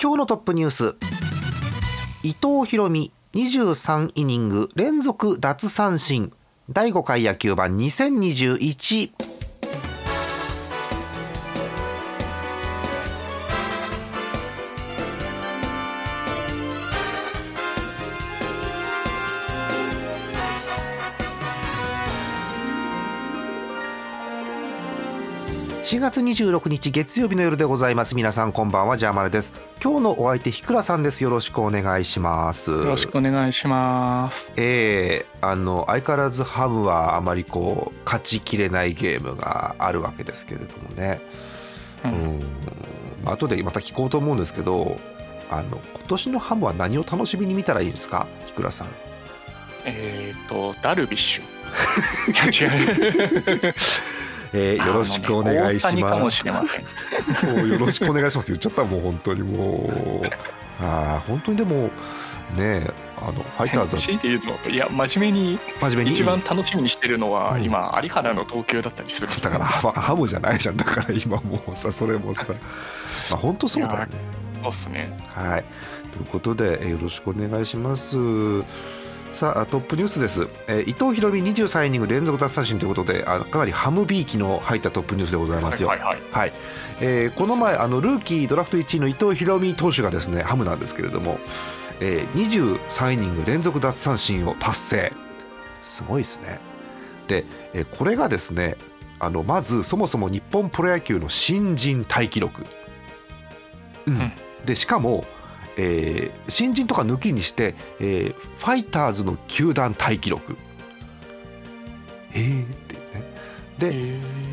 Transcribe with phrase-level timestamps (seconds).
[0.00, 0.94] 今日のトップニュース。
[2.22, 6.32] 伊藤博美23イニング連続奪三振。
[6.70, 9.10] 第5回野球盤2021
[25.88, 28.14] 4月26日月曜日の夜でございます。
[28.14, 29.54] 皆さんこんばんはジャーマルです。
[29.82, 31.24] 今日のお相手ひくらさんです。
[31.24, 32.72] よろしくお願いします。
[32.72, 34.52] よろしくお願いします。
[34.56, 41.22] えー、あの相変わらずハムはあまりこう勝ちきれないゲームがあるわけですけれどもね。
[42.04, 42.10] うん。
[42.12, 42.42] うん。
[43.24, 44.98] 後でまた聞こうと思うんですけど
[45.48, 48.26] あの今年のハムは何を楽しみに見たらいいですか？
[48.44, 48.88] ひくらさん。
[49.86, 51.44] えっ、ー、とダルビッシュ。
[52.48, 53.74] 違う
[54.52, 56.44] えー、よろしくお願いします。
[57.46, 58.52] もうよろしくお願いします。
[58.52, 60.30] 言っちゃったもう本当にもう
[60.80, 61.90] あ本当にでも
[62.56, 62.86] ね
[63.20, 66.12] あのファイターズ強いて言うといや真面目に真面目に？
[66.12, 69.28] 一番楽しみにしてるのは、うん、今有原の投球だったりする。
[69.42, 72.46] だからハムじゃないじゃんだから今もうさそれもさ
[73.30, 74.08] まあ本当そうだよね。
[74.62, 75.16] そうっすね。
[75.34, 75.64] はい
[76.12, 78.16] ということでよろしくお願いします。
[79.32, 85.88] さあトップニュースです、えー、伊藤大美23イニング連続奪三振ということであかなりハムビーキの入ったトップニュースでございますよ。
[85.88, 86.52] はい、はいはい、
[87.00, 91.38] えー、この前あのルーキードラフト1位の伊藤大美投手がですねハムなんですけれども、
[92.00, 95.12] えー、23イニング連続奪三振を達成。
[95.82, 96.58] すごいですね。
[97.28, 98.76] で、えー、これがですね
[99.20, 102.64] あのまずそもそも日本プロ野球の新人タイ記録、
[104.06, 104.32] うん、
[104.64, 105.24] でしかも
[105.78, 110.56] えー、新人とか抜きにして、えー、ファイターズの球団タイ記録。
[112.34, 113.00] えーってね。
[113.78, 113.92] で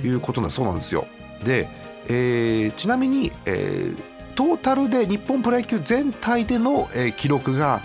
[0.07, 1.07] いうことなそうなんですよ。
[1.43, 1.67] で、
[2.07, 3.97] えー、ちなみに、えー、
[4.35, 7.81] トータルで日本プロ野球全体での、えー、記録が、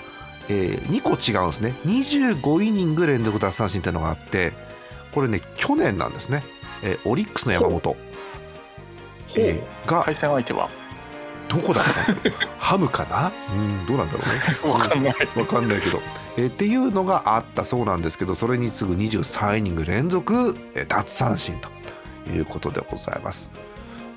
[0.48, 1.74] えー、2個違うんですね。
[1.86, 4.52] 25イニング連続奪三振っていうのがあって
[5.12, 6.42] これね去年なんですね、
[6.82, 7.96] えー、オリックスの山本、
[9.36, 10.79] えー、が対戦相手は？
[11.50, 13.32] どこだったんだろうハムかな？
[13.52, 14.78] うんどうなんだろうね。
[14.78, 15.14] 分かんない。
[15.34, 16.00] 分かんないけど、
[16.38, 21.68] えー、っていうのがあったそうなんですけどそれに次ぐ23イニング連続、えー、奪三振と
[22.30, 23.50] いうことでございます。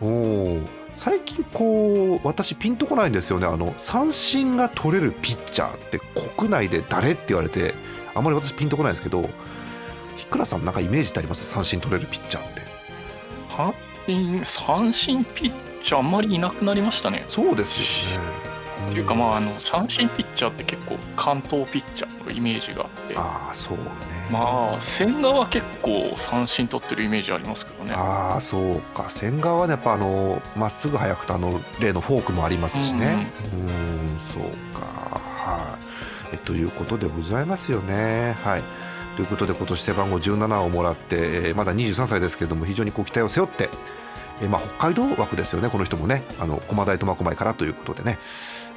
[0.01, 0.59] お
[0.94, 3.47] 最近こう私ピンとこないんですよね。
[3.47, 6.00] あの三振が取れるピッチャーって
[6.38, 7.73] 国内で誰って言われて
[8.13, 9.27] あんまり私ピンとこないんですけど
[10.17, 11.45] ひくらさんなんかイメージってあります？
[11.50, 12.61] 三振取れるピッチャーって。
[14.45, 15.51] 三振ピッ
[15.83, 17.25] チャーあんまりいなくなりましたね。
[17.29, 18.53] そうですよね。
[18.88, 23.16] っていうかまああの三振ピッチャーって結構関東ピッチャーのイメージがあって。
[23.17, 23.83] ああそうね。
[24.31, 27.94] まあ千賀は結構三振取ってるイメージありますけどね。
[27.94, 29.09] ああそうか。
[29.09, 33.27] 千賀はねやっぱあのまっすぐ速くてあの例のフォークもありますしね。
[33.53, 34.44] うんそう
[34.77, 35.19] か。
[35.21, 35.77] は
[36.31, 36.35] い。
[36.35, 38.35] えということでございますよね。
[38.44, 38.63] はい。
[39.15, 43.69] ということで今年背番号17をもらって、えー、まだ23歳ですけれども非常にこう期待を背負って
[44.41, 46.23] えー、まあ、北海道枠ですよねこの人もね。
[46.39, 48.19] あの駒大苫小牧からということでね,、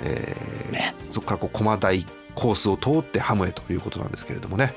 [0.02, 0.94] えー、ね。
[1.10, 4.74] そこからこう駒大コースを通ってハムへということなんですけれどもね。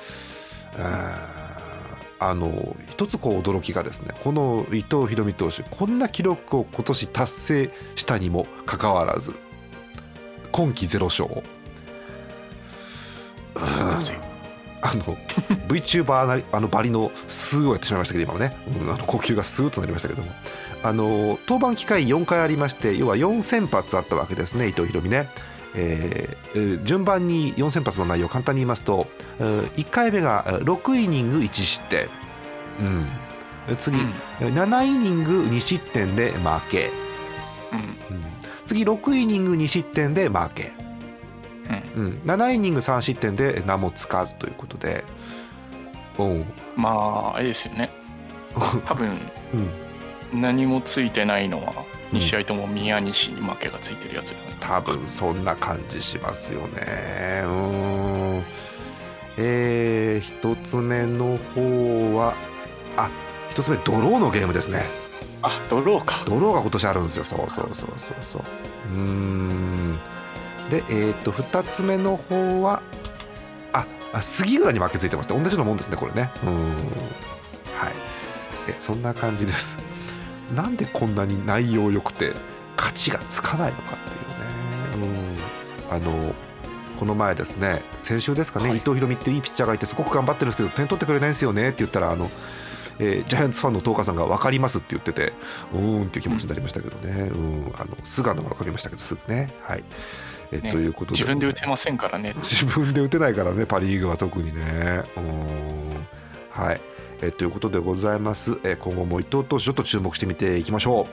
[2.22, 9.34] あの一つこう驚きがですねこの伊藤大海投手こんな記録を今年達成したにもかかわらず
[10.52, 11.30] 今季ゼロ勝。
[14.82, 15.04] あの
[15.68, 20.32] VTuber あのバリのスーをやってしまいましたけど今もね、うん、あの呼吸がスーッとなりましたけども
[20.82, 25.30] あの登板機会4回ありまして要は4先発あったわけですね伊藤大海ね。
[25.76, 29.08] えー、順番に4先発の内容を簡単に言いますと
[29.40, 32.08] 1回目が6イニング1失点、
[33.68, 34.08] うん、次、うん、
[34.42, 36.90] 7イニング2失点で負け、
[37.72, 37.76] う
[38.14, 38.24] ん、うん、
[38.66, 40.72] 次6イニング2失点で負け、
[41.96, 45.04] うん、うん、7イニング3失点で名もつかずということで。
[46.76, 47.92] まああれですよね。
[48.86, 49.10] 多分、
[49.54, 49.89] うん
[50.34, 57.42] 何もついてないのは2試合とも宮西に負けがついてるやつじゃない多分そんな感じしますよね。
[57.44, 58.44] うん。
[59.38, 62.36] えー、一つ目の方は
[62.98, 63.10] あ
[63.50, 64.84] 一つ目ドローのゲームですね。
[65.42, 66.24] あドローか。
[66.26, 67.24] ドローが今年あるんですよ。
[67.24, 68.44] そうそうそうそうそう。
[68.94, 70.00] うん。
[70.70, 72.82] で、えー、と2つ目の方は
[73.74, 76.30] ああ杉浦に負けついてますね同じようなもんですねこれね。
[76.44, 76.54] うん。
[77.78, 77.94] はい。
[78.68, 79.78] えそんな感じです
[80.56, 82.34] なんでこんなに内容良くて
[82.78, 85.08] 勝ちがつかないのかっていうね。
[85.88, 85.96] うん。
[85.96, 86.34] あの
[86.98, 92.30] この前ですね先週ですかね、はい、伊藤大海っていいピッチャーがいてすごく頑張ってるんですけど点取ってくれないんですよねって言ったらあの
[93.02, 95.32] えー、ジャイアンツファンの東花さんが分かりますって言ってて
[95.74, 99.54] うーんっていう気持ちになりましたけどね、うん、あの菅野が分かりましたけどすぐね。
[99.64, 99.84] はい。
[100.52, 101.22] えね、ということで。
[101.22, 102.34] 自分で打てませんからね。
[102.44, 105.04] 自分で打てないからねパ・リーグは特にね。
[105.16, 106.06] うん。
[106.52, 106.82] はい
[107.22, 111.08] えということでございます、え今後も伊藤投手ちょっと注目してみていきましょ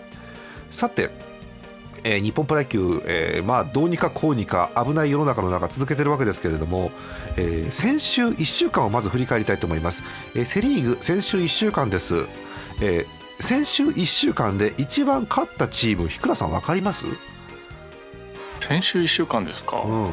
[0.71, 0.75] う。
[0.75, 1.11] さて
[2.05, 6.93] えー、日本プロ野球、えー、まあ、どうにかこうにか危ない世の中の中続けてるわけですけれども、
[7.37, 10.05] えー、先週1週間をまず振り返りたいと思います、
[10.37, 12.27] えセ・リーグ先週1週間です、
[12.81, 13.07] え
[13.41, 17.07] 先週1週間で一番勝ったチーム日倉さん分かります？
[18.61, 20.11] 先週1週間ですか、うん、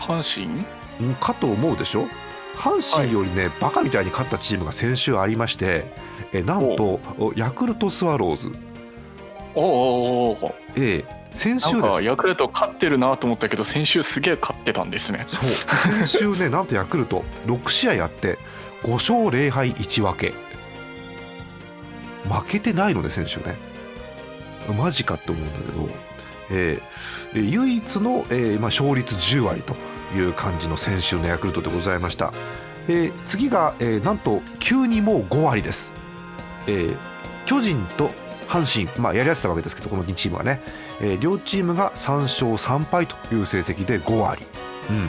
[0.00, 0.22] 阪
[0.98, 1.14] 神？
[1.14, 2.04] かと思うでしょ？
[2.56, 5.84] 阪神よりね、はい、バカみたいに勝ったチームが先週ありまして
[6.32, 7.00] えなんと
[7.36, 8.52] ヤクルトスワローズ。
[9.54, 12.04] おおおええ先週です。
[12.04, 15.24] ヤクルト勝ってるなと思ったけど先週すげえ勝ってたんですね。
[15.28, 15.48] そう。
[15.48, 18.38] 先週ね なんとヤクルト6試合やって
[18.82, 20.34] 5勝0敗1分け。
[22.28, 23.56] 負けてないので先週ね。
[24.76, 25.88] マジかって思うんだけど、
[26.50, 29.76] えー、唯一の、えーまあ、勝率10割と
[30.16, 32.32] いう感じの先週のヤクルトでございました、
[32.88, 35.94] えー、次が、えー、なんと急にもう5割です、
[36.66, 36.96] えー、
[37.46, 38.10] 巨人と
[38.48, 40.60] 阪神、まあ、やり合ってたわけですけどこの2チームはね、
[41.00, 44.42] えー、両チームが3勝3敗という成績で5割、
[44.90, 45.08] うん、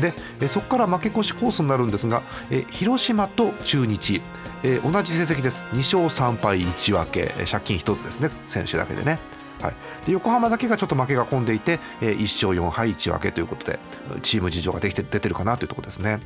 [0.00, 4.22] で、えー、そこから負け越しコースになるんですが、えー、広島と中日、
[4.62, 5.62] えー、同じ成績です。
[5.72, 7.26] 2勝3敗1分け。
[7.50, 9.18] 借金1つですね選手だけでね。
[9.60, 9.74] はい、
[10.06, 13.78] で横浜だけがちょっと負けが込んでいて、えー、1勝4敗1分けということで
[14.22, 16.20] チーム事情ができて出てるかなというところですね。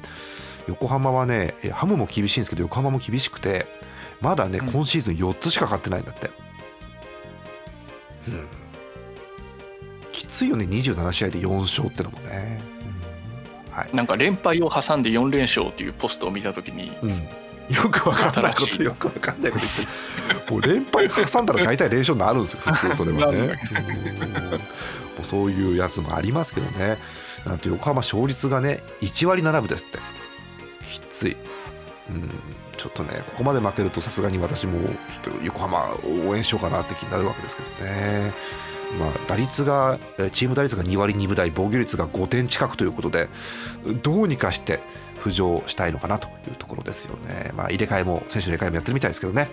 [0.68, 3.66] 横浜はねハムも厳しいんですけど横浜も厳しくて
[4.20, 6.30] まだね、うん、今シーズン4つしか勝ってないんだって。
[8.26, 8.46] うん、
[10.12, 12.62] きついよね27試合で4勝ってのもね、
[13.68, 17.28] うん、はい、なんか連敗を挟んで4連勝っていうポストを見た時に、うん、
[17.68, 23.46] よくわかんないことよくわかんないこと言ってもう連敗挟んだら大体連勝になるんですよ普通それはね。
[23.48, 23.54] も
[25.22, 26.98] うそういうやつもありますけどね。
[27.46, 29.98] なんと横浜勝率がね1割7分ですって。
[30.86, 31.36] きつい。
[32.10, 32.30] うん。
[32.76, 34.80] ちょっとねここまで負けるとさすがに私も
[35.24, 35.94] ちょっと横浜
[36.26, 38.32] 応援しようかなって気になるわけですけどね。
[38.98, 39.98] まあ、打率が
[40.32, 43.28] チーム打率が2割2分台防御率が5点近くということで
[44.02, 44.80] どうにかして
[45.24, 49.48] 浮上したいのかなというところですよね、まあ、入れ替えも選手の入れ替えもやってるみたいですけどね。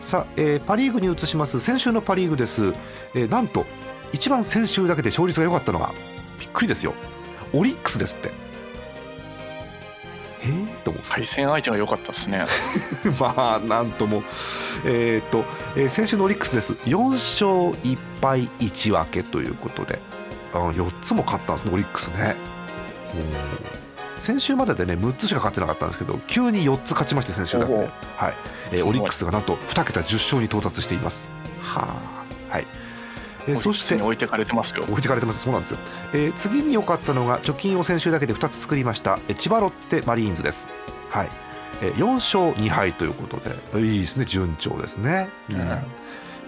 [0.00, 1.60] さあ、えー、パ・リーグに移します。
[1.60, 2.72] 先週のパ・リーグです、
[3.14, 3.66] えー、なんと
[4.12, 5.92] 一番先週だけで勝率が良かったのが
[6.38, 6.94] びっくりですよ。
[7.52, 8.32] オリックスですって。
[10.42, 11.02] えー、と思う。
[11.06, 12.46] 対戦相手が良かったですね。
[13.20, 14.24] まあなんとも。
[14.84, 15.44] えっ、ー、と、
[15.76, 16.72] えー、先週のオリックスです。
[16.86, 19.98] 4勝1敗1分けということで。
[20.52, 22.34] あの4つも勝ったんですねオリックスね
[24.20, 27.78] 先週まででね6つしか勝ってなかったんですけど急に4つ勝ちまして先週だけで、
[28.16, 28.34] はい。
[28.72, 31.28] えー、オリックスがなんと2桁10勝に到達しています。
[31.60, 32.66] はあはい。
[33.48, 34.82] えー、そして置いてかれてますよ。
[34.84, 35.78] 置いてかれてますそうなんですよ、
[36.12, 40.68] えー、次に良かったのが貯金を先週だけで2つ作りました、えー、千葉ロッテマリーンズです。
[41.08, 41.28] はい、
[41.82, 43.80] えー、4勝2敗ということで。
[43.82, 44.24] いいですね。
[44.24, 45.56] 順調ですね、うん、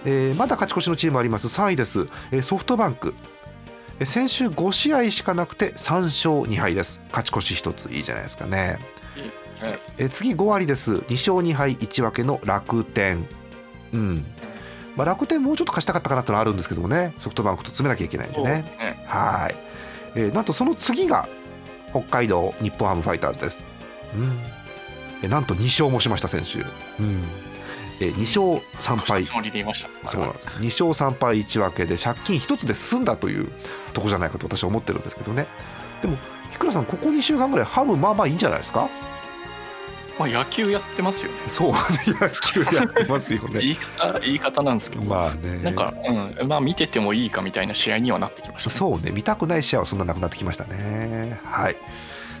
[0.05, 1.47] えー、まだ勝ち越しのチームあります。
[1.47, 3.13] 3位です、えー、ソフトバンク
[4.05, 7.01] 先週5試合しかなくて3勝2敗です。
[7.09, 8.79] 勝ち越し1ついいじゃないですかね。
[9.97, 10.95] え次5割です。
[10.95, 13.25] 2勝2敗1分けの楽天。
[13.93, 14.25] うん。
[14.95, 17.13] まあ、楽天もうちょっと勝ちたかったかなってのはあるんですけどもね。
[17.17, 19.55] ソフトバンクと詰めなきゃいけないんでね、ね、はい、
[20.15, 21.27] えー、なんとその次が
[21.91, 23.63] 北海道日本ハムファイターズです、
[24.15, 24.39] うん。
[25.23, 26.59] えー、なんと2勝もしました選手、
[27.01, 27.23] うん
[28.01, 28.19] えー、2
[28.51, 33.51] 勝3敗そうなんです2勝3敗1分けで借金1つで済んだという
[33.93, 35.47] とこじゃないかと私は思ってるんですけどね
[36.01, 36.17] でも
[36.51, 38.89] 日倉さんここ2週間ぐらいハムまあまあいいんじゃないですか？
[40.19, 41.37] まあ、野球やってますよね。
[41.47, 43.61] そう、野球やってますよね。
[43.61, 45.91] 言い方言い方なんですけど、まあね、なんか、
[46.39, 51.39] うん、まあ見ててもいいかみたいな試合にはなってきました、ね、そうね、見たくない試合はそんななくなってきましたね。
[51.43, 51.77] はい。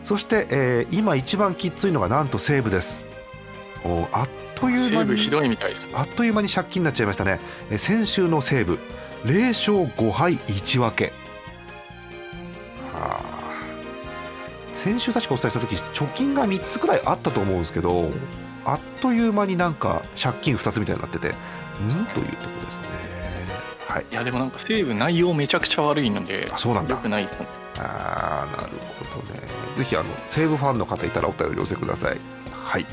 [0.03, 3.03] そして、えー、今一番きついのがなんと西武です。
[3.83, 4.29] おあっ
[4.63, 7.39] という間にひどいみたいです、あっという間に借金になっちゃいましたね。
[7.69, 8.79] え先週の西武
[9.25, 11.13] 0勝5敗1分け。
[12.93, 13.53] はあ。
[14.73, 18.09] 先週確かお伝えした時貯金が3つくらいあったと思うんですけど
[18.65, 21.31] あっという間になんか借金2つみたいになっててん？
[22.13, 22.87] というところですね。
[23.87, 28.69] はい、いやでもなんか西武内容めちゃくちゃ悪いのであそうなんだよくないですねああなる
[29.11, 29.39] ほどね
[29.77, 32.19] ぜひあの西武ファンの方いたらお便り寄せください
[32.51, 32.87] はい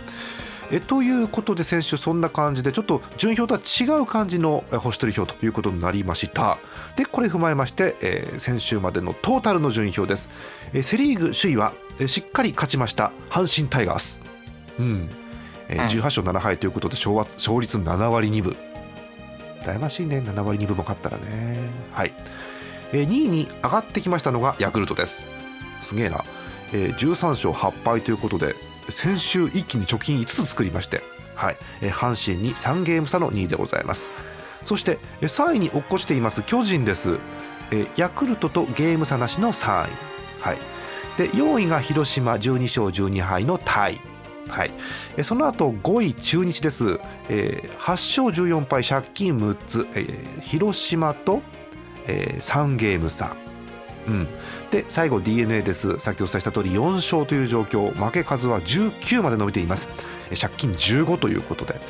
[0.73, 3.61] えということで先週そんな感じでちょっと順位表と
[3.91, 6.59] は違う感じの星取り表ということになりました。
[6.97, 10.29] でこれ踏まえまして、えー、先週までのトータルの順位表です、
[10.73, 14.21] えー、セ・リーグ首位は、えー、しっかり勝ちました阪神タイガース。
[14.79, 15.09] うん。
[15.69, 18.57] えー、18勝7敗ということで勝勝率7割2分。
[19.63, 21.59] 羨ましいね7割2分も勝ったらね。
[21.93, 22.13] はい、
[22.93, 25.27] えー、2位に上がってきましたのがヤクルトです。
[25.83, 26.25] すげえな、
[26.73, 28.55] えー、13勝8敗ということで
[28.91, 31.03] 先週一気に貯金5つ作りまして、
[31.35, 34.11] はい、阪神に3ゲーム差の2位でございます。
[34.65, 37.19] そして3位に落っこちています巨人です、
[37.97, 39.91] ヤクルトとゲーム差なしの3位、
[40.41, 40.59] はい、
[41.17, 44.01] で4位が広島12勝12敗のタイ。
[44.49, 44.73] はい、
[45.23, 50.07] その後5位中日です、えー、8勝14敗借金6つ、え、
[50.43, 51.41] 広島と、
[52.09, 53.37] えー、3ゲーム差、
[54.07, 54.29] うん、
[54.71, 55.99] で最後 d n a です。
[55.99, 57.93] 先ほどお伝えした通り4勝という状況。
[57.93, 59.89] 負け数は19まで伸びています。
[60.41, 61.81] 借金15ということで。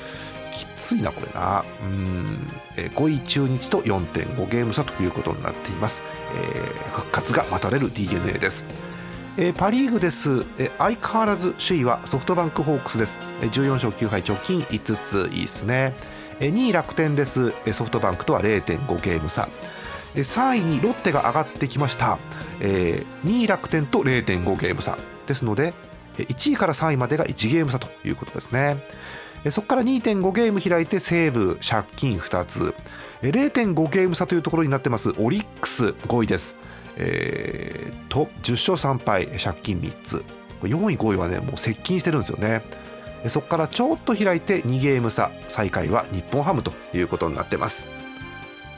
[0.51, 1.65] きついなこれな。
[1.83, 2.51] うん。
[2.77, 6.03] 5位中日と4.5ゲーム差ということになっています、
[6.35, 8.65] えー、復活が待たれる d n a です。
[9.37, 15.31] えー、パ・リーグです、えー、相変わらず首位はソフトバンクホークスです、えー、14勝9敗貯金5つ。
[15.33, 15.95] いいですね、
[16.41, 19.49] えー、2位楽天です、えー、ソフトバンクとは0.5ゲーム差。
[20.15, 22.19] で3位にロッテが上がってきました、
[22.61, 24.99] えー、2位楽天と0.5ゲーム差。
[25.27, 25.75] ですので
[26.17, 28.85] 1位から3位までが1ゲーム差ということですね。
[29.51, 32.75] そこから2.5ゲーム開いて西武借金2つ。
[33.23, 35.15] 0.5ゲーム差というところになってます。
[35.19, 36.57] オリックス5位です。
[36.97, 40.25] えー、と10勝3敗借金3つ。
[40.63, 42.63] 4位5位はねもう接近してるんですよね。
[43.29, 45.31] そこからちょっと開いて2ゲーム差。
[45.49, 47.89] 最下位は日本ハムということになってます。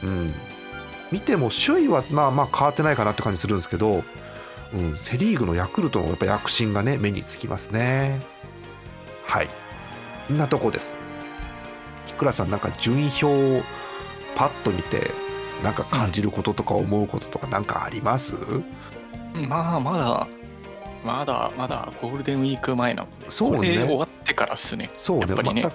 [0.02, 0.34] うん。
[1.12, 4.02] 見ても首位はまあまあ変わってないかなって感じするんですけど、
[4.74, 8.20] うん、セ・リーグのヤクルトのやっぱ躍進がね目につきますね。
[9.26, 9.48] はい。
[10.32, 10.98] んなとこです。
[12.06, 13.62] ひくらさんなんか順位表を
[14.34, 15.10] パッと見て
[15.62, 18.34] なんか感じることとか思うこととか何かあります、
[19.48, 20.26] まあまだ
[21.04, 23.84] まだまだゴールデンウィーク前なのでそうね。
[23.84, 24.90] 終わってからっすね。
[24.96, 25.26] そうね。
[25.28, 25.72] やっぱりね、ま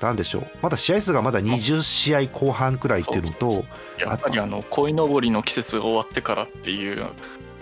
[0.00, 0.46] なんでしょう？
[0.62, 3.64] まだ試合数がまだ20試合後半くらいっていうのと
[3.98, 7.04] やっぱりあの鯉のぼりの季節が終わってからっていう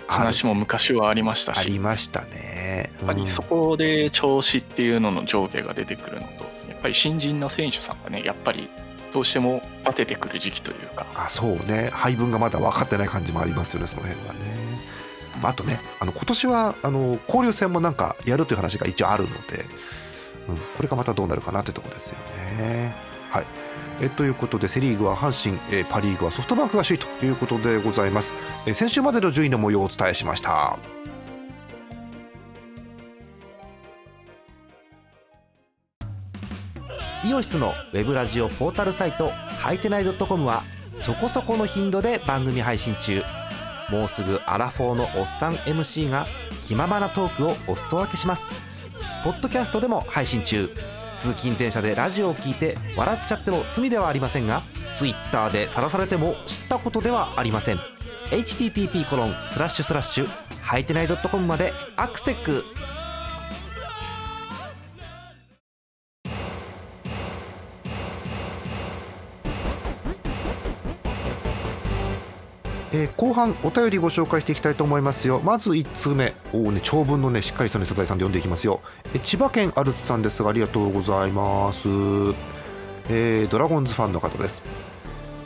[0.07, 1.59] 話も昔はありましたし。
[1.59, 8.69] ありましたね、うん、やっぱりそこで調子っていうのの上下が出てくるのとやっぱり新人の選手さんがねやっぱり
[9.13, 11.07] どうしても当ててくる時期というか。
[11.15, 11.91] あそうね。
[11.93, 14.41] 配分がまだ分かってない感じもありますよねその辺はね、
[15.43, 19.65] あとねあの今年はあの交流戦もなんかやるという話が一応あるので、
[20.49, 22.17] うん、これがまたどうなるかなというところですよ
[22.59, 22.95] ね。
[23.31, 23.45] はい。
[24.01, 28.35] えということでセ・リーグは阪神、えパ・リーグはソフトバンクが首位ということでございます、
[28.67, 30.79] え先週までの順位の模様をお伝えしました。
[37.25, 40.63] イオシスのウェブラジオポータルサイトハイテナイドットコムは
[40.95, 43.23] そこそこの頻度で番組配信中。
[43.91, 46.27] もうすぐアラフォーのおっさん MC が
[46.65, 48.76] 気ままなトークをお裾分けします。
[49.25, 50.69] ポッドキャストでも配信中。
[51.17, 54.61] 通勤電車でラジオを聞いて笑っちゃっても罪ではありませんが
[54.99, 57.79] Twitter で晒されても知ったことではありません。
[58.31, 60.29] http コロンスラッシュスラッシュ
[60.61, 62.63] はいてない .com までアクセック
[73.17, 75.41] 後半お便りご紹介していきたいと思いますよ。
[75.43, 76.35] まず1通目。
[76.53, 78.81] おね長文のねしっかりしたのいただいたんで読んでいきますよ、
[79.15, 80.43] えー、千葉県アルツさんです。
[80.43, 81.89] がありがとうございます、
[83.09, 84.63] えー、ドラゴンズファンの方です。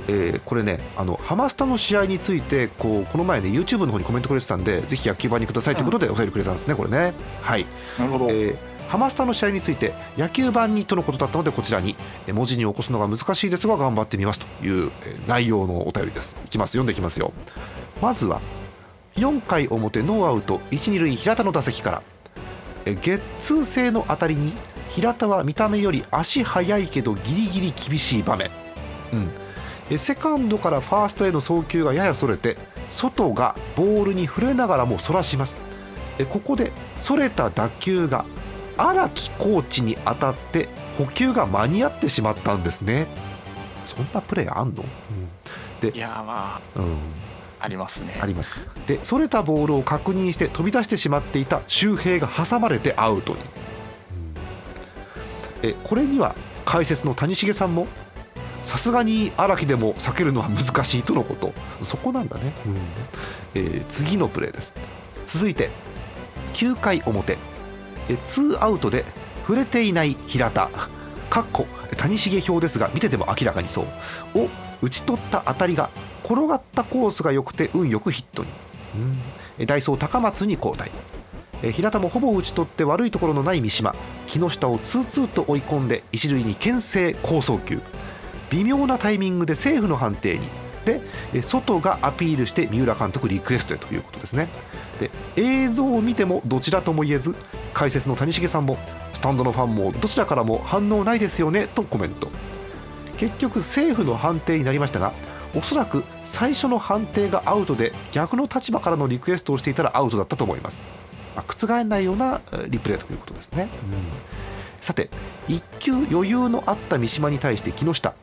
[0.08, 7.14] えー、これねあのハマスタの試合についてこうこの前ね YouTube の方にコメントくれてたんでぜひ野球場にくださいということでお便りくれたんですねこれね。
[7.42, 7.66] はい。
[7.98, 11.94] なるほど、えーハマスタの試合について野球版にとのことだったのでこちらに
[12.32, 14.90] 文字に起こすのが難しいですが頑張ってみますという
[15.28, 16.36] 内容のお便りです。
[16.44, 16.72] いきます。
[16.72, 17.32] 読んでいきますよ。
[18.02, 18.40] まずは
[19.14, 22.02] 4回表ノーアウト1、2塁平田の打席から。
[22.84, 24.54] ゲッツー性の当たりに
[24.88, 28.50] 平田は見た目より足速いけどギリギリ厳しい場面、
[29.90, 32.56] うん、セカンドからファーストへの送球がややそれて
[32.88, 35.58] 外がボールに触れながらもそらします。
[36.30, 38.24] ここでそれた打球が
[38.80, 43.06] 荒木コーチに当たって補給が間に合ってしまったんですね。
[43.84, 46.96] そんなプレーあんの、うん、でいやまあ、うん、
[47.58, 48.18] ありますね。
[48.20, 48.52] あります
[48.86, 53.38] でそれたボールを確認して飛び出してしまっていた周平が挟まれてアウトに、
[55.62, 56.34] うん、えこれには
[56.64, 57.86] 解説の谷繁さんも
[58.62, 61.52] さすがに荒木でも避けるのは難しいとのこと。
[61.82, 62.76] そこなんだね、うん。
[63.54, 64.72] えー、次のプレーです。
[65.26, 65.70] 続いて
[66.54, 67.38] 9回表
[68.18, 69.04] ツーアウトで
[69.42, 70.70] 振れていない平田。
[71.28, 73.82] かっこ谷繁評ですが見てても明らかにそ
[74.34, 74.38] う。
[74.38, 74.48] を
[74.82, 75.90] 打ち取った当たりが
[76.24, 78.48] 転がったコースが良くて運よくヒットに、
[79.58, 80.90] うん、ダイソー高松に交代。
[81.72, 83.94] 平田もほぼ打ち取って悪いところのない三島。
[84.26, 87.80] 木下をツーツーと追い込んで一塁に牽制好送球。
[88.50, 90.48] 微妙なタイミングでセーフの判定に。
[91.32, 94.48] で外がアピールして三浦監督リクエストへということですね。
[94.98, 97.34] で映像を見てもどちらとも言えず
[97.72, 98.78] 解説の谷繁さんも
[99.14, 102.28] スタンドのファンもどちらからも反応ないですよねとコメント。
[103.16, 105.12] 結局政府の判定になりましたが
[105.54, 110.82] おそらく最初の判定がアウトで逆の立場からのリクエストをしていたらアウトだったと思います、
[111.36, 113.68] まあ、覆らないようなリプレイということですね、うん、
[114.80, 115.10] さて
[115.48, 118.14] 1球余裕のあった三島に対して木下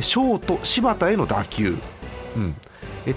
[0.00, 1.76] ショート柴田への打球、
[2.36, 2.54] うん、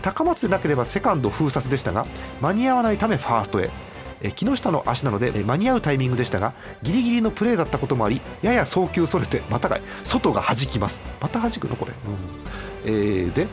[0.01, 2.05] 高松でなければセカンド封殺でしたが
[2.41, 3.70] 間に合わないためファーストへ。
[4.36, 11.01] 木下の足なので間に合うタイミングでしたがギリギリのプレーだったこともありやや送球それてまたが外が弾きます。
[11.20, 11.91] また弾くのこれ、
[12.86, 13.48] うん、えー、で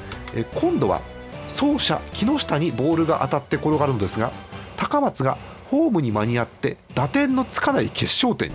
[0.54, 1.02] 今度は
[1.48, 4.30] 走者木下にボールが当たって転がるのですが
[4.76, 5.36] 高松が
[5.70, 8.54] ホームに間に合って打点のつかない決勝点に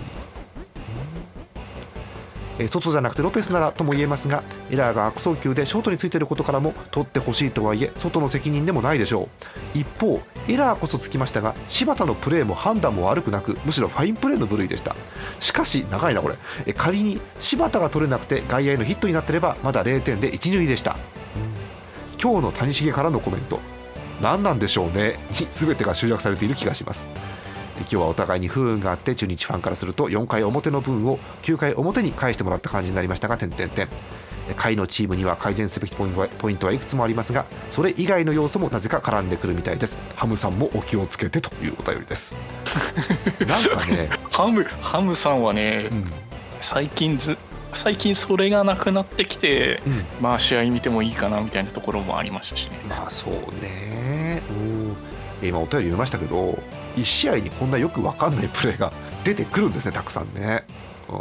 [2.68, 9.28] 外じゃなくてロペスならとも言えますがエラーが悪送球でショートについていることからも取ってほしいとはいえ外の責任でもないでしょ
[9.74, 9.78] う。
[9.78, 14.96] 一方エラーこそつきましたが柴田のプレーも判断も悪くなくむしろファインプレーの部類でした。
[15.40, 16.72] しかし長いなこれ。
[16.74, 20.96] 仮に柴田が取れなくて外野へのヒットになってればまだ0点で1、塁でした。
[22.22, 23.60] 今日の谷繁からのコメント。
[24.22, 25.18] 何なんでしょうね。
[25.30, 27.06] に全てが集約されている気がします。
[27.80, 33.88] 今日はお互いに不運があって中日ファンからすると4回表の分を9回表に返してもらった感じになりましたが点々点
[34.54, 39.98] 下位のチームには改善すべきポイントはいくつもありますがそれ以外の要素もなぜか絡んでくるみたいです。
[40.14, 42.34] ハムさんもお気をつけてというお便りです。
[43.46, 46.04] なんかねハムハムさんはね、うん、
[46.60, 47.36] 最近ず
[47.74, 52.78] 最近それがなくなってきて、うん、まあ試合見てもいいかなみたいなところもありましたしね。
[52.88, 54.42] まあそうね。
[55.42, 56.58] 今お便り読みましたけど
[56.96, 58.92] 1試合にこんなよく分かんないプレーが
[59.24, 60.64] 出てくるんですねたくさんね。
[61.08, 61.16] うん、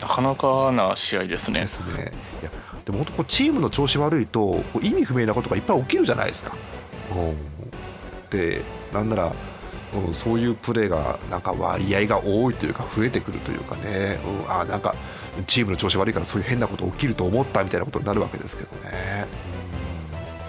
[0.00, 1.60] なかなかな試合ですね。
[1.60, 2.12] ですね。
[2.42, 2.50] いや
[2.84, 6.56] でも本当こうチームの調子悪いと意味不明なことがいっぱい起きるじゃないですか。
[8.30, 9.32] でなんなら、
[10.06, 14.94] うん、そういうプレーがなんか割合が多いというか増えてくるというかね、うん、あなんか
[15.46, 19.26] チームの調子悪いからそういう変なこと起きると思ったみたいなことになるわけですけどね。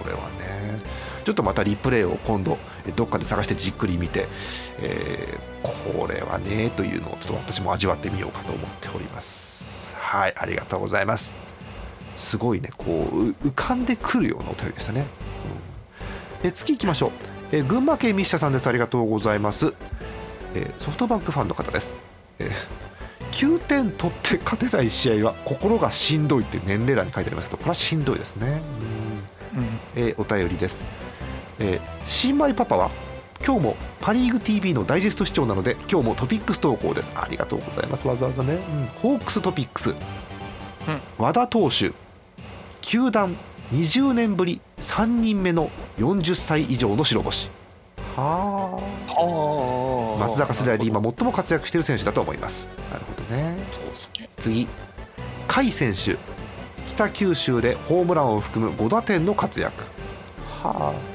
[0.00, 0.80] ん、これはね
[1.24, 2.58] ちょっとまたリプレイを今度
[2.96, 4.26] どっかで探してじっくり見て、
[4.80, 9.96] えー、これはねというのをちょっと私も味わってみようかと思っております。
[9.96, 11.34] はいありがとうございます。
[12.16, 15.06] すごいねこう浮かんでくるようなお便りでしたね、
[16.42, 17.10] うん、え次行きましょう、
[17.52, 18.66] え群馬県ミッシャさんです。
[18.66, 19.74] ありがとうございます、
[20.54, 21.94] えソフトバンクファンの方です、
[22.38, 22.50] え
[23.32, 28.60] 9点取って勝てない試合は心がしんどいって年齢欄に書いてありますけどこれはしんどいですね、
[29.96, 30.82] うん、えー、お便りです
[31.62, 32.90] えー、新米パパは
[33.44, 37.12] 今日もパ・リーグ TV のダイジェスト視聴なので今日もトピックス投稿です。
[37.14, 38.06] ありがとうございます。
[38.06, 39.96] わざわざね、うん、ホークストピックス、うん、
[41.18, 41.92] 和田投手。
[42.80, 43.36] 球団
[43.72, 47.48] 20年ぶり3人目の40歳以上の白星。
[48.16, 48.80] は
[50.18, 50.18] あ。
[50.20, 52.68] 松坂世代で今最も活躍している選手だと思います。
[52.92, 53.56] なるほどね。
[54.36, 54.66] 次。
[54.66, 56.18] 甲斐選手。
[56.88, 59.84] 北九州でホームランを含む5打点の活躍。
[60.62, 61.11] はあ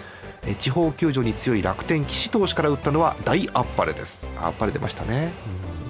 [0.55, 4.29] 地方球場に強い楽天岸投手から打ったのは大あっぱれです。
[4.37, 5.31] あっぱれ出ましたね。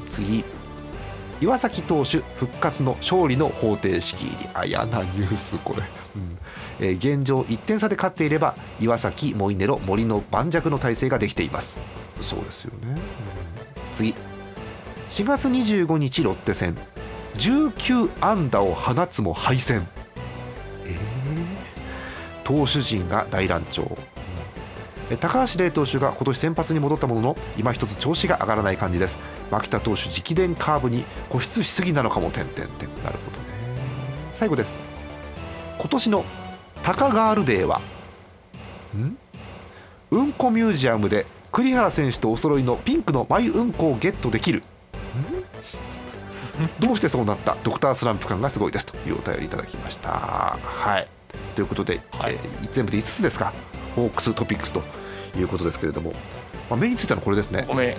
[0.10, 0.44] 次。
[1.40, 4.50] 岩崎投手復活の勝利の方程式入り。
[4.54, 5.84] あ嫌なニュースこれ、
[6.16, 6.38] うん。
[6.80, 11.80] えー、現状1点差で勝っていれば岩崎モイネロ森の盤石の体制ができています。
[12.22, 12.98] そうですよね、うん、
[13.94, 14.16] 次。
[15.10, 16.76] 4月25日ロッテ戦。
[17.36, 19.88] 19安打を放つも敗戦。
[20.86, 20.96] えー、
[22.44, 23.96] 投手陣が大乱調
[25.16, 29.18] 高橋礼投手が今年先発に戻ったものの今一つ調子が上がらない感じです。
[29.50, 32.68] 牧田投手直伝カーブに固執しすぎなのかも点々点。
[33.04, 33.46] なるほどね。
[34.34, 34.78] 最後です。
[35.80, 36.26] 今年の
[36.84, 37.82] タカガールデーは
[38.98, 39.18] ん？
[40.12, 44.64] うんこミュージアムで栗原選手とお揃いのピンクのマイうんこをゲットできる。
[46.80, 47.56] どうしてそうなった？
[47.64, 48.86] ドクタースランプ感がすごいです。
[48.86, 50.10] というお便りいただきました。
[50.10, 51.08] はい。
[51.56, 53.54] ということで、はい、えー、全部で5つですか？
[53.98, 54.84] ホークストピックスと
[55.36, 56.14] いうことですけれども、
[56.70, 57.66] まあ、目についたのはこれですね。
[57.68, 57.96] ごめん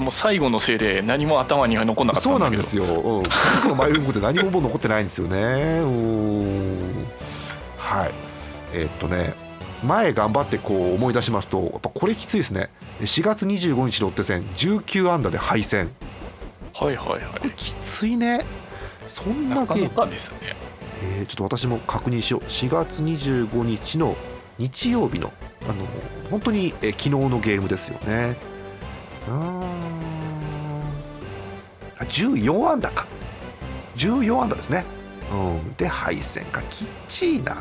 [0.00, 5.36] もう最後のせいで何も頭には残んなかったそうなんですよ、うん、僕のマイルームって何も残ってないんですよね。
[5.82, 7.06] うん。
[7.76, 8.10] はい。
[8.72, 9.34] えーっとね
[9.84, 12.70] 前頑張ってこう思い出しますとやっぱこれきついですね。
[13.00, 15.90] 4月25日ロッテ戦19安打で敗戦。
[16.72, 17.50] はいはいはい。
[17.50, 18.40] きついね。
[19.06, 20.38] そんななかなゲームかですね。
[21.02, 22.40] えーちょっと私も確認しよう。
[22.44, 24.16] 4月25日の
[24.58, 25.74] 日曜日のあの
[26.30, 28.36] 本当に、え昨日のゲームですよね。
[29.28, 29.62] うん
[31.98, 33.06] あ14安打か。
[33.96, 34.84] 14安打ですね。
[35.32, 35.36] う
[35.68, 35.74] ん。
[35.74, 36.62] で敗戦か。
[36.62, 37.56] きっちいな。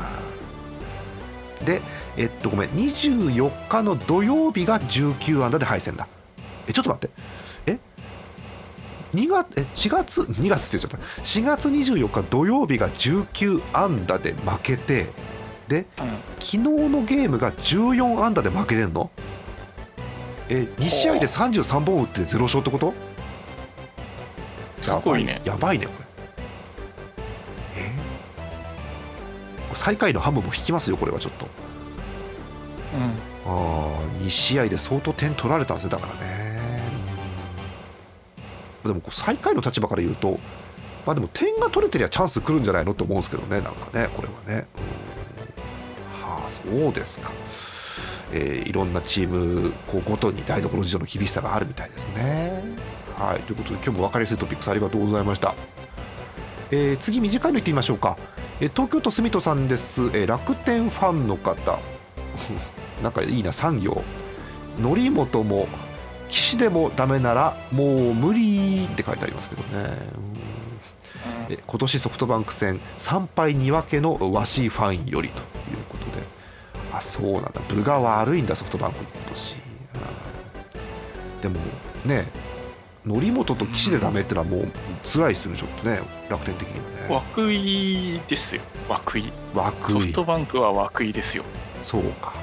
[1.66, 1.82] で
[2.18, 2.70] えっとごめん。
[2.70, 6.08] 24日の土曜日が19安打で敗戦だ。
[6.68, 7.16] えちょっと待って。
[7.68, 7.80] え
[9.16, 11.24] ？2月え4月？2月って言っちゃった。
[11.24, 15.08] 4月24日土曜日が19安打で負けて
[15.74, 16.06] でうん。
[16.40, 19.10] 昨日のゲームが14安打で負けてんの？
[20.50, 22.94] え2試合で33本打って0勝ってこと？
[24.82, 25.42] すごいね。
[25.46, 27.84] やばいねこれ。
[27.84, 27.92] え？
[29.74, 31.48] 最下位のハムも引きますよこれはちょっと。
[32.96, 33.14] うん。
[33.46, 33.50] あ
[34.22, 36.20] 2試合で相当点取られたんですねだからね、
[38.86, 40.40] うんでもこう最下位の立場から言うと
[41.06, 44.66] まあでも点が取れてりゃチャンス来るんじゃないのって思うんですけどねなんかねこれはね、
[46.70, 47.32] そうですか、
[48.32, 52.64] えーいろんなチームこうごとに台所事情の厳しさがあるみたいですね。
[53.18, 55.54] はいということで今日も分かりやすいトピックスありがとうございました。
[56.72, 58.18] えー次短いのいってみましょうか、
[58.60, 61.80] えー東京都住人さんです、えー楽天ファンの方。
[63.04, 64.04] なんかいいな産業。
[64.82, 65.68] 則本も
[66.30, 71.54] 岸でもダメならもう無理って書いてありますけどね、うん。
[71.54, 75.53] え今年ソフトバンク戦3敗2分けの和紙ファンよりと。
[76.96, 77.62] あそうなんだ。
[77.68, 79.58] 分が悪いんだソフトバンク今年、う
[81.40, 81.60] んでも
[82.06, 82.26] ね
[83.06, 84.68] 則本と岸でダメってのはもう
[85.04, 86.00] 辛いですよねちょっとね。
[86.30, 86.80] 楽天的に
[87.10, 87.26] はね。
[87.36, 88.62] 涌井ですよ。
[88.90, 91.44] 涌井ソフ涌井トバンクは涌井ですよ。
[91.82, 92.34] そうか。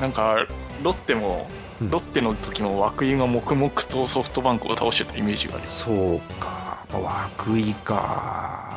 [0.00, 0.44] なんか
[0.82, 1.48] ロッテも
[1.80, 1.90] うん。
[1.90, 8.67] ロッテの時も涌井が黙々とソフトバンクを倒してたイメージがあるそうか、まあ、涌井か、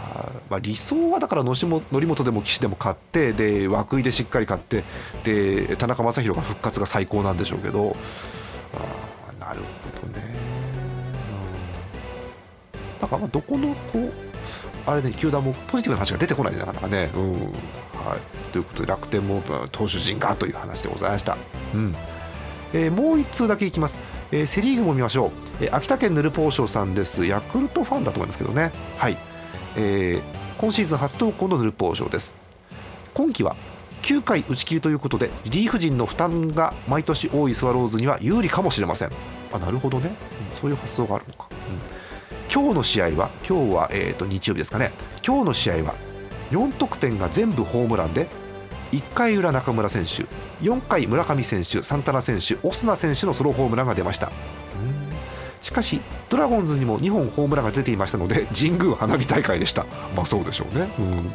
[0.50, 4.84] まあ、理想はだからのしも則本でも岸でも勝ってで涌井でしっかり勝って
[5.24, 7.96] で田中将大が復活が最高なんでしょうけど
[8.74, 9.60] あなる
[10.02, 10.24] ほどね、
[12.74, 13.02] うん。
[13.02, 14.14] だからまあどこのこう
[14.86, 17.34] あれね球団もポジティブな話が出てこないねなかなかね、うん。
[17.34, 21.38] はい、ということで楽天も投手陣がという話でございました。
[21.74, 21.96] うん。
[22.74, 24.00] えーもう1通だけいきます、
[24.32, 27.26] えーセ・リーグも見ましょう、えー秋田県ヌルポーショーさんです。
[27.26, 28.72] ヤクルトファンだと思いますけどね。
[28.98, 29.18] はい、
[29.76, 32.36] えー今シーズン初投稿のヌルポーショです。
[33.16, 33.56] 今季は
[34.04, 39.12] 9回打ち切りということでリリーフ陣の負担が毎年多いスワローズには有利かもしれません。
[39.52, 41.58] あなるほどね、うんそういう発想があるのか、うん。
[42.54, 44.92] 今日の試合は今日は、えー、と日曜日ですかね。
[45.26, 45.96] 今日の試合は
[46.52, 48.28] 4得点が全部ホームランで
[48.92, 50.26] 1回裏中村選手
[50.64, 54.32] 4回村上選手サンタナ選手オスナ選手のソロホームランが出ました。
[55.72, 59.86] しかしドラゴンズにも2本ホームランが出ていましたので 神宮花火大会でした。
[60.16, 61.32] まあそうでしょうね、うん。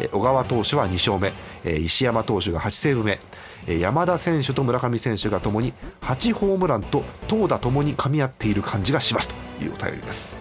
[0.00, 1.34] え小川投手は2勝目。
[1.64, 3.20] えー石山投手が8セーブ目。
[3.66, 9.28] えー山田選手と村上選手がともに8ホームランと投打ともに噛み合っている感じがします。
[9.28, 10.38] というお便りです。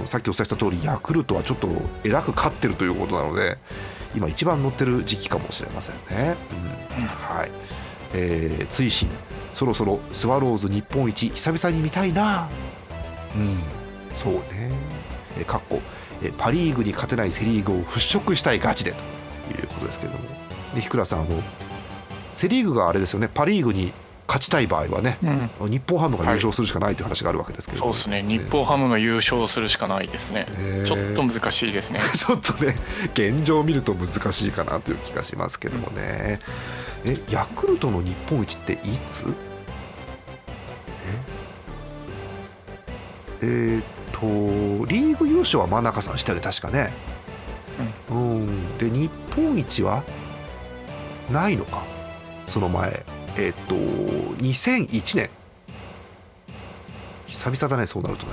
[0.00, 1.68] うんさっきお伝えした通りヤクルトはちょっと
[2.04, 3.58] えらく勝ってるということなので
[4.16, 6.36] 今一番乗ってる時期かもしれませんね、
[6.98, 7.06] うん。
[7.06, 7.50] はい。
[8.14, 9.10] えー追伸
[9.54, 12.48] そろそろスワローズ日本一久々に見たいな。
[13.36, 13.58] うん。
[14.12, 14.70] そうね。
[15.38, 15.80] えかっこ。
[16.22, 20.24] えパ・リーグに勝てないセ・リーグを払拭したいガチでということですけれども。
[20.74, 21.42] で日倉さんあの
[22.32, 23.28] セ・リーグがあれですよね。
[23.32, 23.92] パ・リーグに
[24.32, 25.18] 勝ちたい場合はね
[25.60, 25.70] うん。
[25.70, 28.26] 日本ハムが優勝するしかないという話があるわけですけれども、そうですね。
[28.26, 30.46] 日本ハムが優勝するしかないですね。
[30.46, 32.00] ねちょっと難しいですね。
[32.16, 32.74] ちょっとね
[33.12, 36.40] 現状を見ると難しいかなという気がしますけどもね、
[37.04, 38.76] えヤクルトの日本一ってい
[39.10, 39.26] つ？
[43.42, 43.42] え？
[43.42, 46.92] えーっとリーグ優勝は真中さんしたよね確かね。
[48.08, 48.78] うん。
[48.78, 50.04] で日本一は
[51.30, 51.82] ないのか
[52.48, 53.04] その前
[53.36, 53.74] えーっと
[54.42, 55.30] 2001年。
[57.26, 58.32] 久々だねそうなるとね。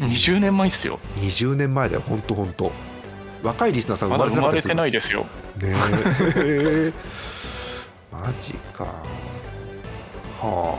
[0.00, 1.00] 20年前っすよ。
[1.16, 2.70] 20年前だよ本当本当
[3.42, 4.74] 若いリスナーさん生まれてなかったですよ。
[4.74, 5.26] てないですよ。
[5.56, 5.74] ね
[6.36, 6.92] え。
[8.12, 8.84] マジか。
[8.84, 9.04] は
[10.42, 10.74] あ。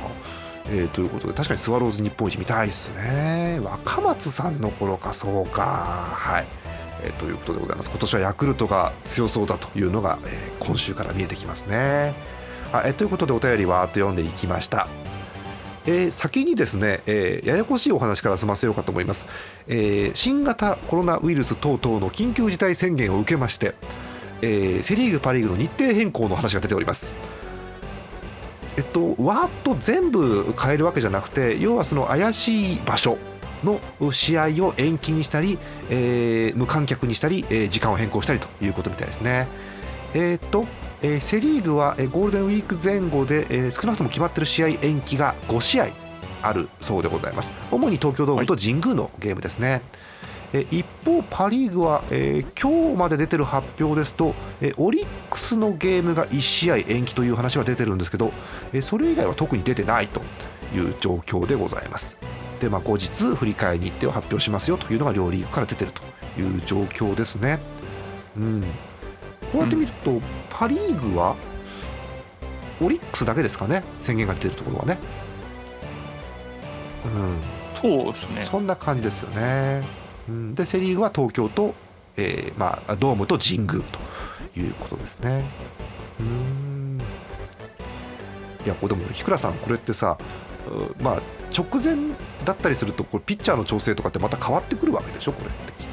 [0.71, 3.59] えーということで確かにスワローズ日本一見たいですね。
[3.63, 5.61] 若松さんの頃かそうか。
[6.13, 6.45] はい、
[7.03, 7.89] えーということでございます。
[7.89, 12.13] 今年はヤクルトが強そうだというのが、えー今週から見えてきますね、
[12.71, 14.87] あえということでお便りわーっと読んでいきました
[15.85, 19.27] えー、先にですね、えー、ややこしいお話から済ませようかと思います、
[19.67, 23.73] えー、新型コロナウイルス等々の緊急事態宣言を受けまして、
[24.41, 27.15] え、セ・リーグ、パ・リーグの日程変更の話が出ております。
[28.77, 33.17] えっと、わーっと全部変えるわけじゃなくて要はその怪しい場所
[33.63, 35.57] の試合を延期にしたり、
[35.89, 39.47] えー、無観客にしたり、えー、時間を変更したりということみたいですね。
[40.13, 40.65] えー、っと
[41.01, 45.87] えー、セ・リーグは、えー、ゴールデンウィーク前後で、えー、少なくとも決まっている試合延期が5試合
[46.41, 49.81] あるそうでございます主に東京ドームと神宮のゲームですね、はい
[50.53, 58.31] え一方、パ・リーグは、えー、今日まで出てる発表ですと、えオリックスのゲームが1試合延期という話は出てるんですけど、
[58.73, 60.21] えそれ以外は特に出てないと
[60.75, 62.17] いう状況でございます。
[62.59, 66.01] で、まあ、後日、振り返り日程を発表しますよというのが両リーグから出てると
[66.41, 67.59] いう状況ですね。
[68.35, 68.63] うん、
[69.51, 70.21] こうやって見ると、うん、
[70.59, 71.37] パ・リーグは
[72.81, 74.97] オリックスだけですかね、宣言が出てるところはね。
[77.05, 77.37] うん、
[77.81, 78.45] そうですね。
[78.51, 79.83] そんな感じですよね。
[80.27, 81.73] うん、で、セ・リーグは東京と、
[82.17, 83.69] えーまあ、ドームと神宮
[84.53, 85.45] ということですね。
[86.19, 87.01] うん
[88.65, 90.17] いや、でも、日倉さん、これってさ、
[91.01, 91.21] まあ、
[91.57, 91.95] 直前
[92.43, 95.31] だったりするとこれピッチャーの調整とかってまた変わってくるわけでしょ？
[95.31, 95.87] これってきっ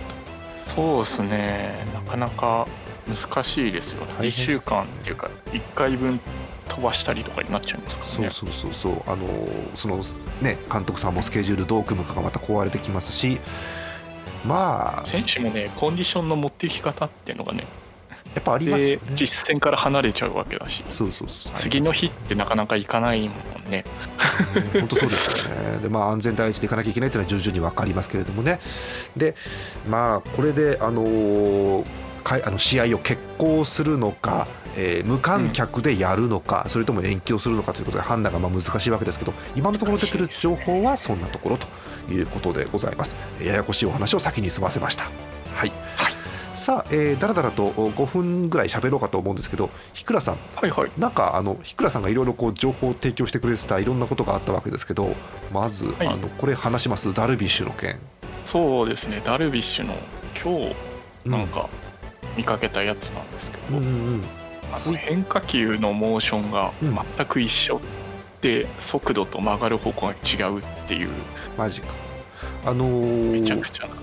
[0.69, 2.67] とそうですねなかなか
[3.07, 6.21] 難しいですよ1週間っていうか1回分
[6.69, 8.31] 飛ばしたりとかになっちゃいますからね。
[8.31, 9.03] そうそうそうそう。
[9.07, 9.27] あの
[9.75, 10.01] その
[10.43, 13.39] ね監督さんもスケジュールどう組むかがまた壊れてきますし
[14.45, 15.07] まあ。
[15.07, 17.65] 選手もねコンディションの持っていき方っていうのがね
[18.35, 19.01] やっぱありますよね。
[19.15, 21.53] 実戦から離れちゃうわけだしそうそうそう。
[21.55, 23.35] 次の日ってなかなか行かないも
[23.67, 23.85] んね。
[24.73, 25.79] 本当そうですよね。
[25.79, 28.59] でまあ安全第一で行かなきゃいけないというのは徐々に分かりますけれどもね。
[29.17, 29.37] で
[29.89, 31.85] まあこれであのー
[32.35, 41.67] あの試合を決行するのか、えー、無観客でやるのか、うん、それとも延期をするのかということで判断がまあ難しいわけですけど今のところ出てる情報はそんなところと
[42.13, 43.17] いうことでございます。
[43.43, 45.05] ややこしいお話を先に済ませました。
[45.55, 46.13] はい、はい。
[46.57, 55.15] さあ、えー、だらだらと5分ぐらい喋ろうかと思うんですけど、日倉さん、はいはい、なんかあの日倉さんがいろいろこう情報を提供してくれてたいろんなことがあったわけですけど、
[55.53, 57.99] まず、はい、あのこれ話します、ダルビッシュの件。
[58.45, 59.95] そうですね、ダルビッシュの
[60.43, 61.69] 今日なんか
[62.37, 64.23] 見かけたやつなんですけど、うんうん
[64.99, 67.81] 変化球のモーションが全く一緒
[68.43, 71.09] で、速度と曲がる方向が違うっていう。
[71.57, 71.89] マジか。
[72.67, 73.95] あのー、めちゃくちゃな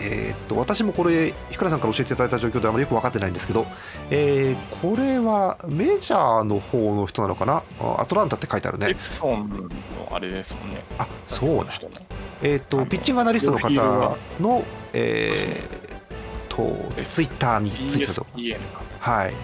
[0.00, 3.66] えー、っと私もこれ日倉さんから教えていただいた状況であまりよく分かってないんですけど、
[4.10, 7.62] えー、これはメジャーの方の人なのかな？
[7.98, 8.90] アトランタって書いてあるね。
[8.90, 9.68] エプソンの
[10.14, 10.84] あれですもんね。
[10.98, 11.72] あそうだ。
[12.42, 13.70] えー、っとピッチングアナリストの方
[14.40, 15.77] のえー、
[16.58, 18.26] とツイッターについてたと。
[18.98, 19.34] はい。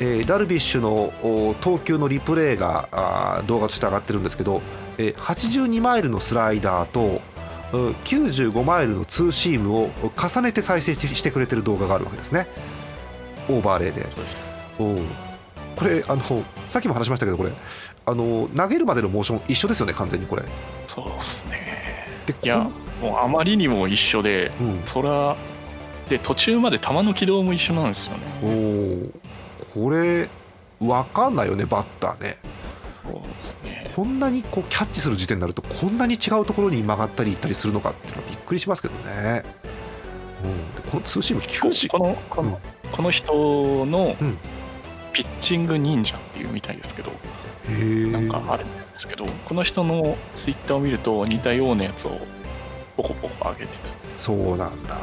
[0.00, 4.60] えー、ダルビッシュの投球のリプレイがあ動画として上がってるんですけど、
[4.98, 7.20] えー、82マイルのスライダーと
[8.04, 12.46] 95マイルのツーシームを重ねて再生してくれてる動画があるわけですね。
[13.48, 14.06] オーバーレイで。
[14.78, 14.98] お
[15.76, 16.22] これあの
[16.70, 17.50] さっきも話しましたけどこれ
[18.06, 20.42] あの投げるまでのモーション一緒ですよね完全にこれ。
[20.86, 22.06] そうですね。
[22.26, 22.68] でいや
[23.00, 25.36] もうあまりにも一緒で、うん、そら
[26.08, 29.12] で途中まで球の軌道も一緒なんですよね。
[29.74, 30.28] おこれ
[30.80, 32.36] 分かんないよねバッターね。
[33.02, 33.84] そうですね。
[33.94, 39.44] こんなにこうキャッチする時点になるとこんなに違うところに曲がったりいったりするのかっていうのはびっくりしますけどね、
[40.44, 42.52] うん、このツーシーム90このこのう
[42.88, 44.16] ん、この人の
[45.12, 47.12] ピッチング忍者っていうみたいですけど、
[47.68, 52.18] うん、なんかあるんですけどこの人のツイッターを見ると似たようなやつを
[52.96, 53.88] ポコポコ上げてた。
[54.16, 54.96] そうなんだ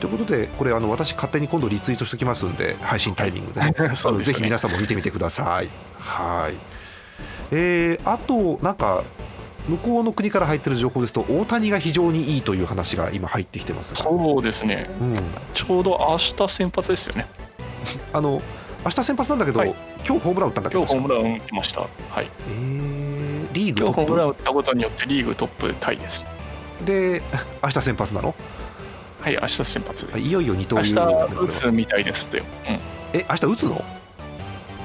[0.00, 3.74] ということでこれあの私勝手に今度リツイートしておきますんで配信タイミングでね。
[3.78, 5.68] ね、ぜひ皆さんも見てみてください。
[5.98, 6.54] はい。
[7.52, 9.04] えー、あとなんか
[9.68, 15.20] 向こうの国から入ってる情報ですと大谷が非常にいいという話が今入ってきてますそうですね、うん、
[15.52, 17.26] ちょうど明日先発ですよね。
[18.12, 18.40] あの
[18.84, 19.74] 明日先発なんだけど、はい、
[20.06, 20.74] 今日ホームラン打ったんだけ？
[20.76, 21.80] ど今日ホームラン打ちました。
[21.80, 21.86] は
[22.22, 22.26] い。
[22.48, 24.00] えー、リーグトップ？
[24.00, 26.24] 今日ホームラン打ったことによってリーグトップタイです
[26.84, 27.22] で
[27.62, 28.34] 明日先発なの？
[29.20, 32.26] はい明日先発いよいよ二刀流ですね明日打つみたいです。
[32.26, 32.44] って、うん、
[33.12, 33.84] え明日打つの？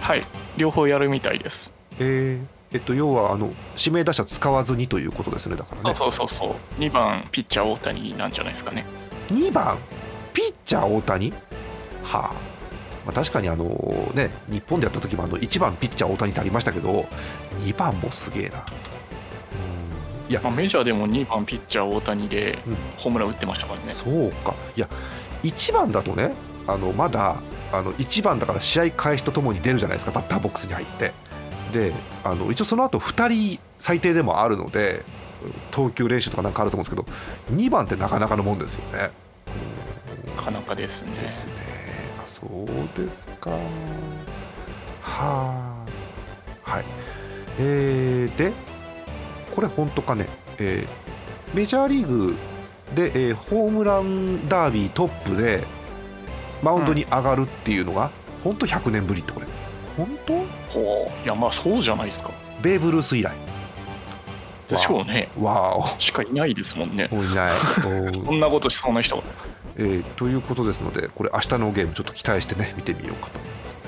[0.01, 0.21] はい
[0.58, 1.71] 両方やるみたいです。
[1.99, 5.95] えー、えっと、要はあの指名打者使わずにということですねだからね。
[5.95, 6.81] そうそうそうそう。
[6.81, 8.86] 2番ピッチャー大谷なんじゃないですかね。
[9.29, 9.77] 2番？
[10.34, 11.31] ピッチャー大谷？
[12.03, 12.34] はあ、
[13.05, 13.65] まあ、確かにあの
[14.13, 17.08] ね日本でやった時もあの1番ピッチャー大谷ってありましたけど
[17.62, 18.63] 2番もすげえな
[20.30, 22.58] いや、まあ、メジャーでも2番ピッチャー大谷で
[22.98, 24.90] ホームラン打ってましたからね、うん、そうかいや
[25.44, 26.34] 1番だとね
[26.68, 27.38] あのまだ
[27.72, 31.12] あの1番だから試合開始とともに出るじゃないですかバッターボックスに入って
[31.74, 35.04] であの一応その後2人最低でもあるので
[35.72, 39.12] 投球練習とかなんかあると思うんですけど2番ってなかなかのもんですよね。
[40.36, 41.12] なかなかですね。
[41.22, 41.52] ですね。
[42.24, 43.52] あそうですか。
[43.52, 43.58] は
[45.06, 45.86] あ。
[46.64, 46.86] はい。
[47.60, 48.52] えー、で
[49.56, 50.28] これ本当かね、
[50.60, 52.36] えー、メジャーリーグ
[52.94, 55.63] で、えー、ホームランダービートップで
[56.62, 59.48] マウンドに上がるっていうのが、うん、本当100年ぶりってこれ。
[59.98, 60.34] 本当？
[60.72, 61.26] ほう。
[61.26, 62.32] いやまあそうじゃないですか。
[62.62, 63.34] ベーブ・ルース以来。
[64.68, 65.30] でしょうね。
[65.39, 66.00] わお。
[66.00, 67.10] しかいないですもんね。
[67.12, 67.52] いない。
[68.13, 69.24] そんなことしそうな人
[69.78, 73.80] えー、ということですのでこれ明日のゲームちょっと期待してね見てみようかと思いますね。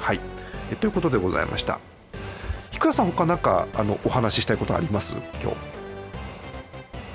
[0.00, 0.20] はい、
[0.70, 1.80] えー、ということでございました
[2.74, 5.14] ひくらさん他なんかあのお話ししたいことあります？
[5.40, 5.56] 今日。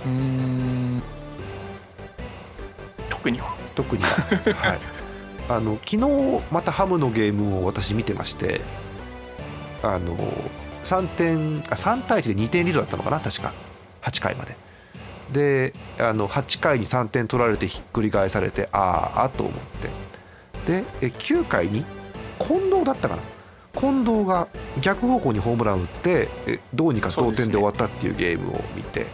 [0.06, 1.04] うん。
[3.10, 3.54] 特には。
[3.76, 4.10] 特には。
[4.56, 4.80] はい。
[5.50, 8.62] あの昨日またハムのゲームを私見てまして
[9.84, 10.16] あの
[10.86, 13.20] 3点あ3対1で2点リードだったのかな？
[13.20, 13.52] 確か。
[14.04, 14.56] 8回まで。
[15.34, 19.56] であの8回に3点取られてひっくり返されてああと思っ
[20.66, 20.82] て。
[20.82, 21.84] で9回に
[22.40, 23.22] 近藤だったかな？
[23.76, 24.48] 近藤が
[24.82, 26.28] 逆方向にホームラン打って
[26.74, 29.06] どうにか同点で終わったっていうゲームを見て、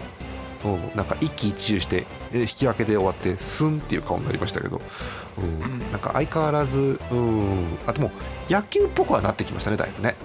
[0.63, 4.82] うん、なんか一喜一憂して引き分けで終わってスンっていう顔になりましたけど、
[5.38, 8.12] うん、なんか相変わらず、うん、あとも
[8.50, 10.15] 野球っぽくはなってきましたねだいぶね。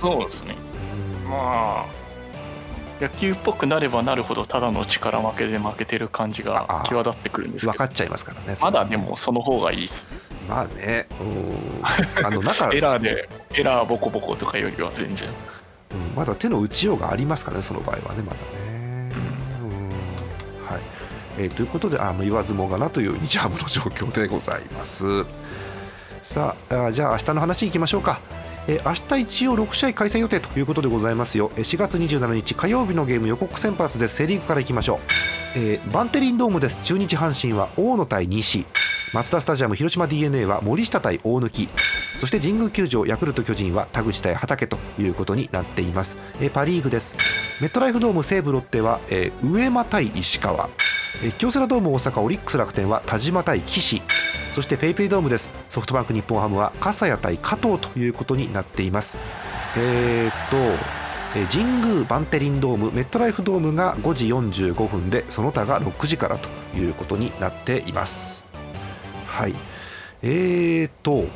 [0.00, 0.54] そうですね、
[1.28, 2.08] まあ
[3.00, 7.72] 野球っぽくなればなるほどただの力負けで負けてる感じが際立ってくるんですけど。
[7.72, 10.06] 分かっちゃいますからねまだでもその方がいいです
[10.48, 11.06] まあね。
[11.20, 12.24] うん。
[12.24, 15.28] あの中 エラーでエラーボコボコとかよりは全然、
[15.92, 19.12] うん、まだ手の打ちようがありますからねその場合はねまだね、
[19.62, 20.80] うん、はい、
[21.38, 25.24] えー、ということであの言わずもがなという日ハムの状況でございます。
[26.22, 28.20] さあじゃあ明日の話いきましょうか
[28.68, 31.48] え明日一応6試合開催予定ということでございますよ。
[31.56, 34.98] 4月27日火曜日のゲーム予告先発ですセ・リーグからいきましょう、
[35.58, 36.80] えー、バンテリンドームです。
[36.82, 38.66] 中日阪神は大野対西。
[39.14, 41.68] マツダスタジアム広島 d n a は森下対大貫。
[42.18, 47.16] そして神宮球場ヤクルト巨人は田口対畠ということになっています、え、パ・リーグです。
[47.62, 50.68] メットライフドーム西武ロッテは、えー、上間対石川。
[51.38, 54.02] 京セラドーム大阪オリックス楽天は田島対岸。
[54.58, 55.52] そしてペイペイドームです。
[55.68, 59.16] ソフトバンク日本ハムは笠谷対加藤ということになっています。
[59.76, 60.56] えー、っと
[61.52, 68.44] 神宮バンテリンドームメットライフドームが5時45分でその他が6時からということになっています。
[69.28, 69.54] はい。
[70.22, 71.28] えー、っとう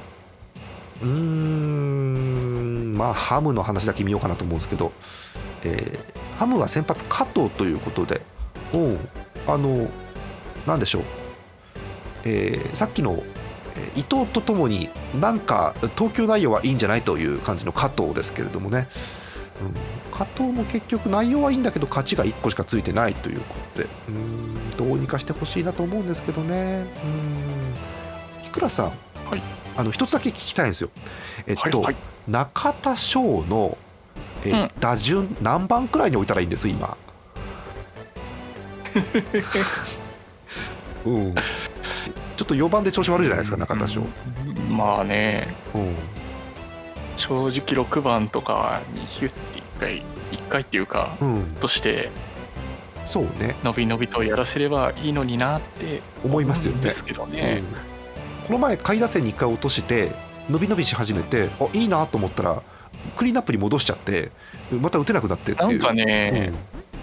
[1.04, 4.90] ーんまあハムの話だけ見ようかなと思うんですけど、
[5.62, 8.20] えー、ハムは先発加藤ということで
[8.74, 8.96] お
[9.46, 9.88] あの
[10.66, 11.21] なんでしょう。
[12.24, 13.22] えー、さっきの
[13.96, 18.86] 伊藤とともになんか投球内容はいいんじゃないという感じの加藤ですけれどもね、
[19.62, 23.88] うん、加藤も結局内容はいいんだけど勝ちが1個しかついてないということで。
[24.08, 26.84] うんどうにかしてほしいなと思うんですけどね。
[27.04, 27.74] うん。
[28.42, 28.92] 日倉さん、は
[29.36, 29.42] い、
[29.76, 30.90] あの一つだけ聞きたいんですよ。
[31.46, 31.96] えっと、はいはい、
[32.28, 33.76] 中田翔の
[34.44, 36.96] え、うん、打順何番くらいに置いたらいいんです今？
[41.06, 41.34] うん、
[42.52, 44.02] と4番で調子悪いじゃないですか、中田翔。
[44.70, 45.94] まあね、うん、
[47.16, 52.10] 正直6番とかにヒュッて1回、1回っていうか、うん、として、
[53.06, 56.82] そうね伸び伸びとやらせればいいのになって思いますよね。
[56.82, 57.62] ですけどね、
[58.42, 60.12] うん、この前、下位打線に1回落として、
[60.48, 62.62] 伸び伸びし始めて、あいいなと思ったら、
[63.16, 64.30] クリーンアップに戻しちゃって、
[64.80, 65.68] また打てなくなってっていう。
[65.68, 66.52] なんかね、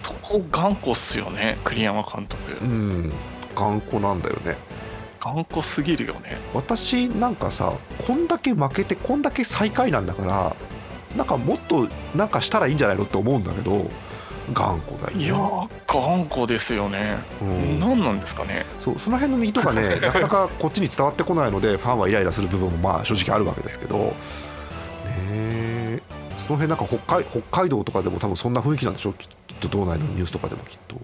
[0.04, 2.58] そこ頑固っすよね、栗山監督。
[2.62, 3.12] うん、
[3.56, 4.56] 頑固なんだよね。
[5.20, 6.38] 頑固すぎるよね。
[6.54, 7.74] 私なんかさ
[8.08, 10.56] こんだけ負けてこんだけ最下位なんだから
[11.16, 13.90] なんかもっとなんかしたらいいんじゃないのって思うんだけど
[14.54, 15.36] 頑固だよ、ね、いや
[15.88, 18.66] 頑固ですよね、うん、何なんですかね。
[18.80, 26.02] そうその辺の意図がね なかなかこっちに伝わってこないのでファンはイライラする部分もまあ正直あるわけですけどね
[26.38, 29.14] その辺なんか北海北海道とかでも多分そんな雰囲気なんでしょう。
[29.14, 29.28] きっ
[29.60, 30.96] と道内のニュースとかでもきっと。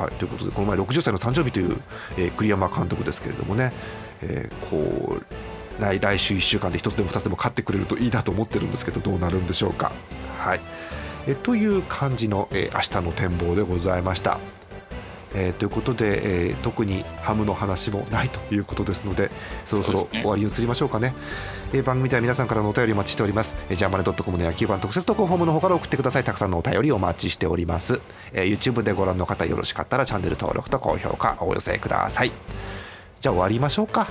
[0.00, 1.76] はい、ということでこの前60歳の誕生日という、
[2.16, 3.70] えー、栗山監督ですけれどもね、
[4.22, 9.92] えー、こう来来週1週間で1つでも2つでも勝ってくれるといいなと思ってるんですけどどうなるんでしょうか。
[10.38, 10.60] はい
[11.26, 14.38] えという感じの、えー、明日の展望でございました。
[15.34, 19.30] えー、ということで、えー、特にハムの話もないということですので
[19.66, 21.14] そろそろ終わりに移りましょうかね、ね、
[21.72, 26.24] えー、番組では皆さんからのお便りお待ちしております、えー、ジャーマネドットコムの野球版特設投稿フォームの方から送ってください。
[26.24, 28.00] たくさんのお便りお待ちしております、
[28.32, 32.32] えー、YouTube でご覧の方よろしかったらチャンネル登録と高評価お寄せください。
[33.20, 34.08] じゃあ終わりましょうか。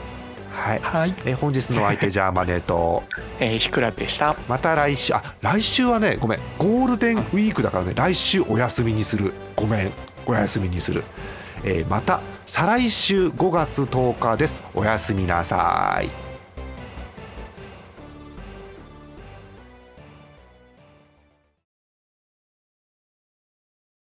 [0.52, 3.04] はい、はい、えー、本日の相手 ジャーマネと、
[3.40, 4.36] えー、ひくらでした。
[4.48, 9.34] また来週あ来週はねごめんゴールデンウィークだからね、うん、来週お休みにする。
[9.56, 9.92] ごめん。
[10.30, 11.04] お休みにする、
[11.64, 14.64] えー、また再来週5月10日です。
[14.74, 16.29] おやすみなさい。